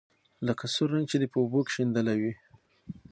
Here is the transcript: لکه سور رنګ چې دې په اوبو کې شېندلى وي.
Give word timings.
لکه 0.47 0.65
سور 0.73 0.89
رنګ 0.93 1.05
چې 1.11 1.17
دې 1.21 1.27
په 1.33 1.37
اوبو 1.41 1.59
کې 1.65 1.71
شېندلى 1.75 2.15
وي. 2.21 2.33